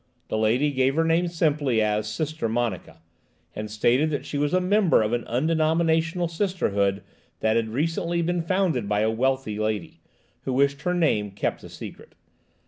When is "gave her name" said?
0.71-1.27